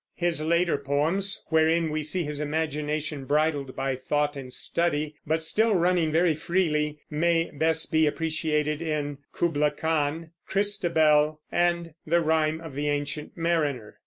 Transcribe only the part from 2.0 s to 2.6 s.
see his